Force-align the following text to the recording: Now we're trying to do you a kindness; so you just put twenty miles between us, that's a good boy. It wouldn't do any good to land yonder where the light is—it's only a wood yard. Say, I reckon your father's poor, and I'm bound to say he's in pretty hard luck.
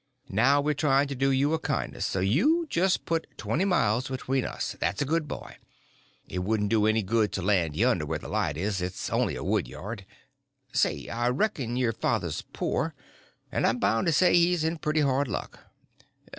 Now 0.29 0.61
we're 0.61 0.73
trying 0.73 1.07
to 1.09 1.15
do 1.15 1.29
you 1.29 1.53
a 1.53 1.59
kindness; 1.59 2.07
so 2.07 2.21
you 2.21 2.65
just 2.71 3.05
put 3.05 3.27
twenty 3.37 3.65
miles 3.65 4.07
between 4.07 4.45
us, 4.45 4.75
that's 4.79 5.03
a 5.03 5.05
good 5.05 5.27
boy. 5.27 5.57
It 6.27 6.39
wouldn't 6.39 6.71
do 6.71 6.87
any 6.87 7.03
good 7.03 7.31
to 7.33 7.43
land 7.43 7.75
yonder 7.75 8.07
where 8.07 8.17
the 8.17 8.27
light 8.27 8.57
is—it's 8.57 9.11
only 9.11 9.35
a 9.35 9.43
wood 9.43 9.67
yard. 9.67 10.07
Say, 10.73 11.07
I 11.07 11.29
reckon 11.29 11.77
your 11.77 11.93
father's 11.93 12.41
poor, 12.51 12.95
and 13.51 13.67
I'm 13.67 13.77
bound 13.77 14.07
to 14.07 14.11
say 14.11 14.33
he's 14.33 14.63
in 14.63 14.79
pretty 14.79 15.01
hard 15.01 15.27
luck. 15.27 15.59